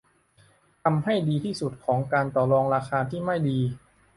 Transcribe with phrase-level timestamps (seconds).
[0.83, 3.59] ทำให้ดีที่สุดของการต่อรองราคาที่ไม่ดี